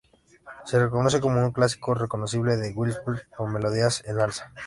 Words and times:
Se 0.65 0.79
reconoce 0.79 1.21
como 1.21 1.43
un 1.45 1.51
clásico 1.51 1.93
reconocible 1.93 2.55
por 2.73 2.87
Westlife 2.87 3.27
con 3.37 3.53
melodías 3.53 4.03
en 4.07 4.19
alza. 4.19 4.51